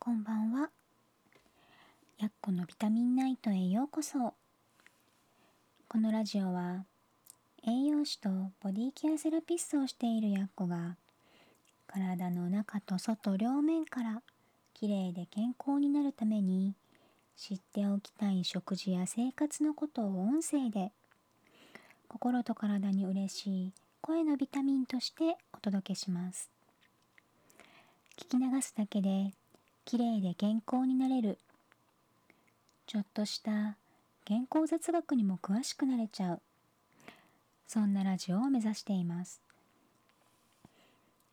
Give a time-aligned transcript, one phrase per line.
[0.00, 0.70] こんばんは。
[2.18, 4.34] やっこのビタミンナイトへようこそ。
[5.88, 6.84] このラジオは
[7.66, 8.30] 栄養士と
[8.62, 10.96] ボディケアセラピストをしているやっこが
[11.88, 14.22] 体の中と外両面から
[14.72, 16.74] きれいで健康になるために
[17.36, 20.92] 知っておきたい食事や生活のことを音声で
[22.06, 26.50] 心と体に嬉しい声のビタミンとしてお届けします。
[28.16, 29.32] 聞き流すだけで
[29.88, 31.38] きれいで健康になれる。
[32.86, 33.78] ちょっとした
[34.26, 36.40] 健康雑学にも詳しくなれちゃう。
[37.66, 39.40] そんなラジオを目指しています。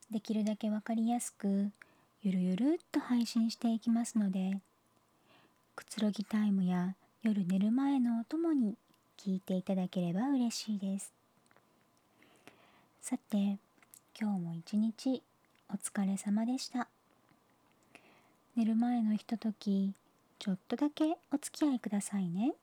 [0.09, 1.69] できるだけわかりやすく
[2.23, 4.61] ゆるゆるっと配信していきますので
[5.75, 8.77] くつろぎタイムや夜寝る前のお供に
[9.17, 11.11] 聞いていただければ嬉しいです。
[13.01, 13.57] さて
[14.17, 15.21] 今日も一日
[15.69, 16.87] お疲れ様でした。
[18.55, 19.91] 寝る前のひととき、
[20.39, 22.53] ちょっとだけお付き合いくださいね。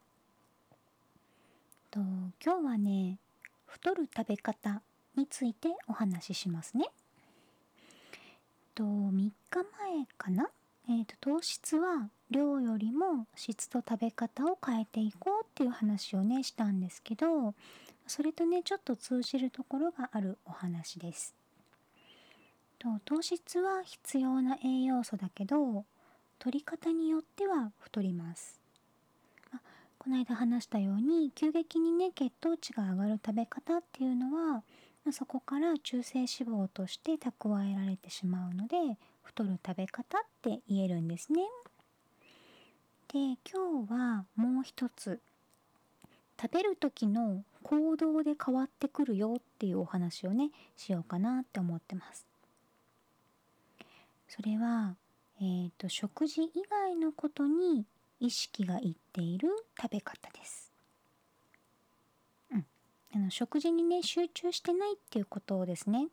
[1.91, 2.01] と
[2.43, 3.19] 今日はね、
[3.67, 4.81] 太る食べ方
[5.17, 6.87] についてお話ししますね。
[8.75, 10.49] と3日前かな、
[10.89, 17.53] えーと、糖質は量よりも質と食べ方を変えていこうっていう話をねしたんですけど
[18.07, 21.35] それとねちょっと通じるところがあるお話です。
[22.83, 25.85] と糖質は必要な栄養素だけど
[26.43, 28.59] 取り方によっては太ります、
[29.53, 29.61] ま
[29.97, 34.65] この間話したように急激にね血糖値が上がる食べ方っていうのは、
[35.05, 38.77] まそこから中性脂肪として蓄えられてしまうので
[39.23, 41.43] 太る食べ方って言えるんですね。
[43.13, 45.21] で今日はもう一つ
[46.41, 52.27] 食べる時の行動で変わってくるよっていうお話をねしようかなって思ってます。
[54.29, 54.97] それは、
[55.41, 57.85] えーと、食事以外のことに
[58.21, 59.49] 意識がいっている
[59.81, 60.71] 食べ方です。
[62.53, 62.67] うん、
[63.15, 66.07] あの食事にね集中してないっていうことをですね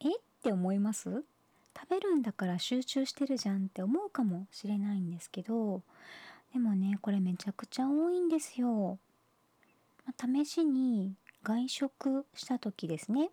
[0.00, 0.08] え？
[0.08, 0.10] っ
[0.42, 1.24] て思います？
[1.78, 5.82] 食べるんだから集中してるじゃんって思うかもしれないんですけど
[6.52, 8.98] でもねこれめちゃくちゃ多いんですよ。
[10.18, 13.30] 試しに外食した時ですね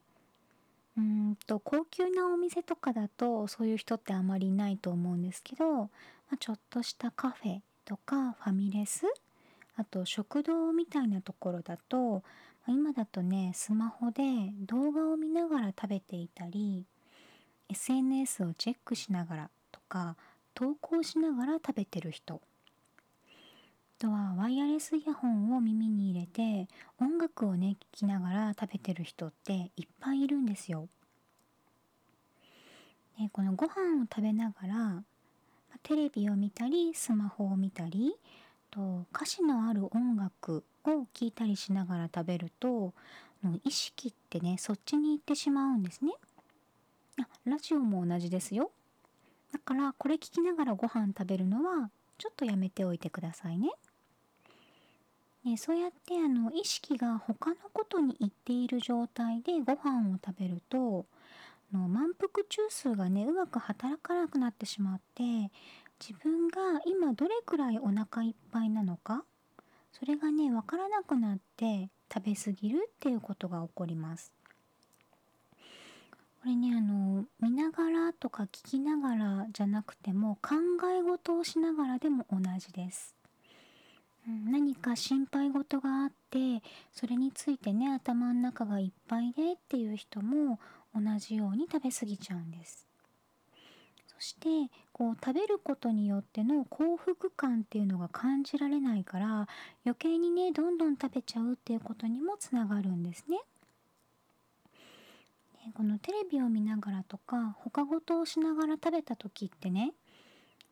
[0.97, 5.89] うんと高級なお店とかだとそういう人ってあまりいないと思うんですけど、ま
[6.33, 9.05] あ、ちょっとしたカフェとかファミレス
[9.77, 12.23] あと食堂みたいなところだと
[12.67, 14.23] 今だとねスマホで
[14.65, 16.83] 動画を見ながら食べていたり
[17.69, 20.15] SNS をチェックしながらとか
[20.55, 22.41] 投稿しながら食べてる人
[24.37, 26.67] ワイヤレスイヤホンを耳に入れて
[27.01, 30.87] 音楽をね聴きながら食べてる人っていっぱいいるんですよ。
[33.19, 35.03] でこのご飯を食べながら
[35.81, 38.15] テレビを見たりスマホを見たり
[38.69, 42.93] と歌詞のある音楽を聴いたりしながら食べると
[43.63, 46.13] 意識ってねそっちに行ってしまうんですね。
[47.45, 48.69] ラジオも同じですよ。
[49.51, 51.89] だからこれ聞きながらご飯食べるのは
[52.19, 53.71] ちょっとやめておいてくださいね。
[55.47, 61.05] ね、そうやってあの意識が他のことにいっている状態でご飯を食べると
[61.71, 65.23] の満腹中枢がねうまく働かなくなってしまって
[66.05, 69.23] 自分が今どれくらいお腹いっぱいなのか
[69.93, 74.33] それがね分からなくなって食べ過ぎるっていうことが起こります。
[76.41, 80.55] これねあの見ながらとか聞きながらじゃなくても考
[80.89, 83.16] え事をしながらでも同じです。
[84.27, 86.61] 何か心配事があって
[86.91, 90.59] それについてね頭の中がいっぱいでっていう人も
[90.93, 92.87] 同じように食べ過ぎちゃうんです
[94.05, 94.49] そして
[94.91, 99.47] こう食べることによっての幸福感っていうのが感じられないから
[99.85, 103.37] 余計にねどんどん食べちゃうっていうことにもつながるんですね。
[105.75, 109.91] このテレビを見ながらとか他事をしながら食べた時ってね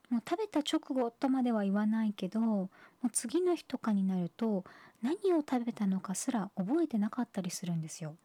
[0.10, 2.69] もう食べた直後とまでは言わないけども
[3.04, 4.63] う次の日とかになると
[5.02, 8.16] 何を食べたのかすら覚えてなかったりするんですよ。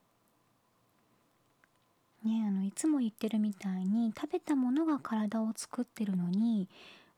[2.25, 6.69] ねあのいつも言ってるみたいに食べたものが体を作ってるのに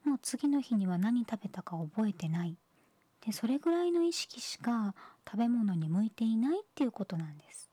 [0.04, 2.56] もう次の日には何食べたか覚えてない
[3.26, 4.94] でそれぐらいの意識しか
[5.28, 7.71] 食べ物に向いていないっていうことなんです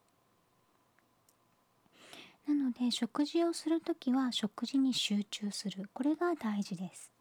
[2.49, 5.87] なので食事をする時は食事に集中する。
[5.93, 7.11] これが大事です。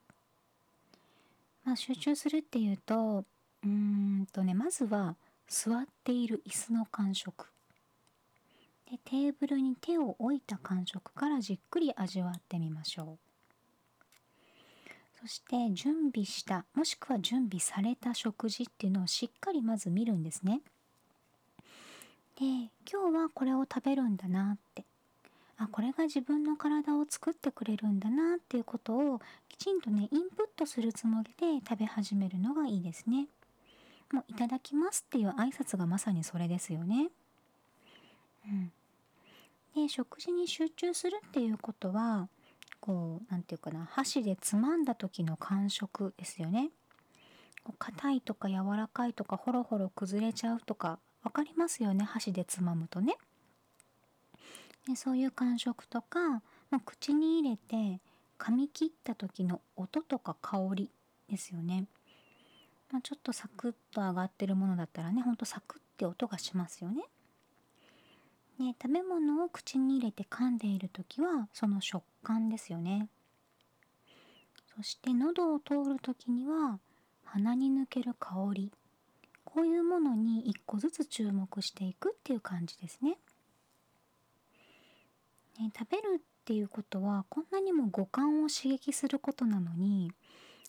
[1.65, 3.27] まあ集中するっていうと
[3.63, 5.17] うんとねまずは
[5.47, 7.45] 座っている椅子の感触。
[8.91, 13.19] でテーブルに手を置いた感触からじっくり味わってみましょう。
[15.21, 20.63] そして準備したもしくは準備された食事っていうのをしっかりまず見るんですね。
[22.41, 22.47] で
[22.91, 24.87] 今日はこれを食べるんだなって。
[25.59, 33.27] あこれが自分の体を作ってくれるんだなっていうことをきちんとねインプットするつもりで食べ始めるのがいいですね。
[34.13, 37.09] もういただきますっていう挨拶がまさにそれですよね。
[38.47, 38.73] うん、
[39.75, 42.29] で食事に集中するっていうことは
[42.81, 46.71] こう何て言うかな箸でつまんだ時の感触ですよね。
[47.79, 53.17] 硬いとか柔らかいとかホロホロ崩れちゃうとか分かりますよね箸でつまむとね。
[54.89, 58.01] でそういう感触とか、まあ、口に入れて
[58.39, 60.91] 噛み切った時の音とか香り
[61.31, 61.85] ですよね。
[62.91, 67.03] まあ、ちょっとサクッと上がってるものだったらねほんとサクッて音がしますよね。
[68.59, 73.09] ね食べ物を口に入れて噛んでいる時はその食感ですよね。
[74.75, 76.79] そして喉を通る時には
[77.25, 78.73] 鼻に抜ける香り
[79.45, 83.19] こういうものに一個ずつ注目していくっていう感じですね。
[85.59, 90.13] ね食べるっていうことはこんなにも五感を刺激することなのに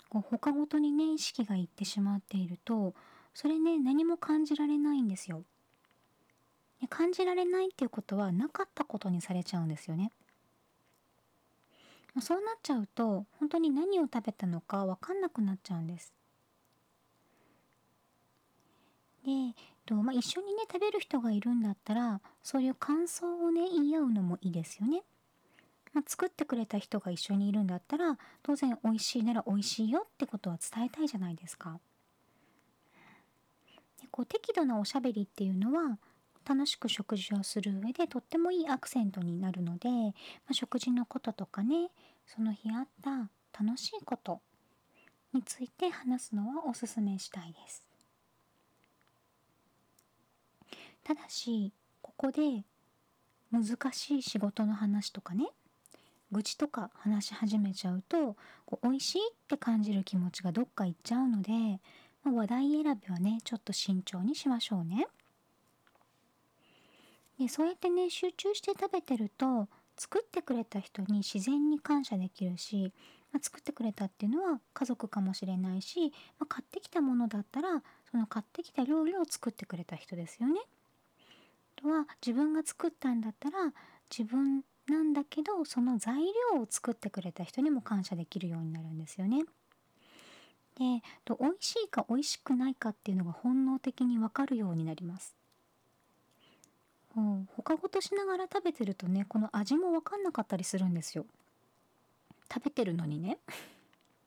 [0.09, 2.93] こう他ごとにね意識がいってしまっていると
[3.33, 5.43] それね何も感じられないんですよ。
[6.89, 10.11] 感じられないっていうことはなかったことにされちゃうんですよね。
[12.21, 16.13] そうなっちゃうと本当に何を食べたのか分かんなくなっちゃうんです。
[19.25, 19.53] で、
[19.89, 25.01] とまあ、一緒にね食べる人がいるんだったらそういう感想をね言い合うのもいいですよね。
[25.93, 31.79] まあ、作ってくれた人が一緒にいるんだったら当然美味しいなら美味しいよってことは伝えたいじゃないですか。
[33.99, 35.97] でこう適度なおしゃべりっていうのは
[36.47, 40.13] 楽しく食事をする上でとってもいいアクセントになるので、ま
[40.51, 41.89] あ、食事のこととかね
[42.27, 44.41] その日あった楽しいこと
[45.33, 47.88] について話すのはおすすめしたいです。
[51.09, 51.73] ただし
[52.03, 52.63] ここで
[53.51, 55.47] 難しい仕事の話とかね
[56.31, 58.35] 愚痴とか話し始めちゃうと
[58.67, 61.51] こう美味しいって感じる気持ちがどっか行っちゃうので、
[62.23, 65.07] ま、話題選びはねちょっと慎重にしましょうね。
[67.39, 69.67] でそうやってね集中して食べてると
[69.97, 72.93] 作ってくれた人に自然に感謝できるし、
[73.33, 80.61] まあ、作ってくれたっていうのは家族かもしれないし、まあ、買ってきたものだったらその買ってきた料理を作ってくれた人ですよね。
[81.81, 83.73] とは自分が作ったんだったら
[84.09, 86.15] 自分なんだけどその材
[86.53, 89.43] 料を作ってくれた人にも感謝できるようになるんですよね。
[90.77, 95.35] でと美味しいか美味しくないかっていうのが本能的に分かるようになります。
[97.17, 101.25] うん、他ごとしながら食べてるとねこの味も分かんなかったりするんですよ
[102.53, 103.39] 食べてるのにね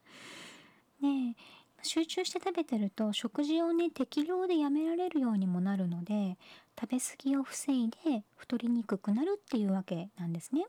[1.00, 1.36] ね
[1.82, 6.38] 集中して食べてると食事をね適量でやめられるようにもなるので
[6.80, 10.66] 食べ過ぎを防いで太りにくくなるっていうわけなんですね。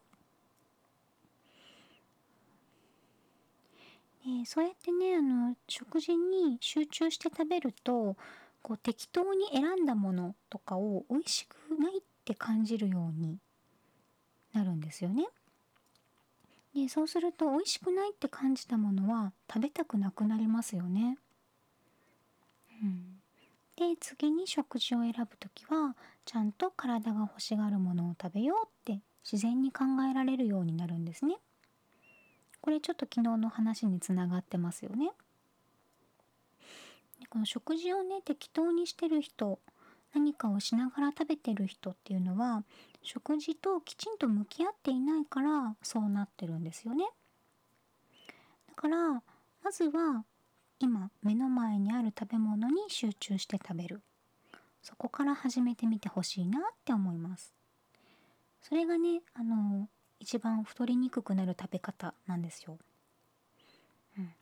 [4.25, 8.15] でそうやってねあの食事に集中して食べると
[8.61, 13.37] こう適当に選んだものとかを美味しくないって感じるように
[14.53, 15.27] なるんですよね。
[16.73, 21.17] でそうすると美味しくないって感じたものは食べたくなくなりますよね。
[22.81, 23.21] うん、
[23.75, 25.95] で次に食事を選ぶ時は
[26.25, 31.37] ちゃんと体が欲しがるものを食べようって自然に考えられるようになるんですね。
[32.59, 35.11] これちょっと昨日の話につながってますよね。
[37.19, 39.59] でこの食事をね適当にしてる人
[40.13, 42.63] 何かをしながら食べてる人っていうのは
[43.03, 47.05] 食事ときちんと向き合っていないからそうなってるんですよね。
[48.69, 49.21] だから
[49.63, 50.25] まずは
[50.79, 54.01] 今目の前にある食べ物に集中して食べる
[54.81, 57.53] そこから始めてみてほしいなって思います。
[58.61, 59.87] それがねあの
[60.19, 62.77] 一番太りにくくなる食べ方なんですよ。
[64.17, 64.33] うん、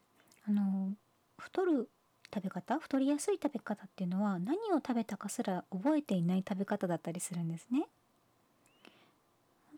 [0.48, 0.94] あの
[1.38, 1.90] 太る
[2.34, 7.88] 食べ方太りやすい食べ方っていうのは何を食べたかすら覚えていない食べ方だったりするんですね。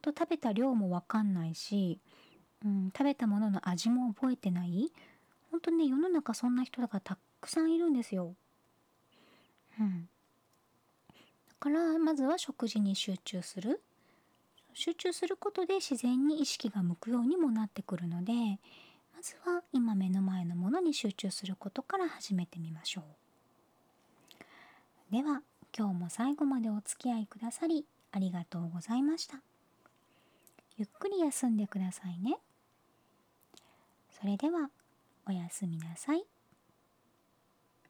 [0.04, 2.00] と食べた量も分かんないし、
[2.64, 4.92] うん、食べたものの味も覚えてない。
[5.50, 8.36] 本当ね世の中そんな人がたくさんいるんですよ。
[9.80, 10.10] うん、
[11.48, 13.82] だからまずは食事に集中する。
[14.74, 18.34] 集中することで自然に意識が向くようにもなってくるので
[19.14, 23.04] まずは今目の前のものに集中することから始めてみましょう。
[25.12, 25.44] では
[25.78, 29.53] 今日も最後までお付き合いくださりありがとうございました。
[30.78, 32.38] ゆっくり休んでくださいね
[34.20, 34.70] それでは
[35.28, 36.26] おやすみなさい。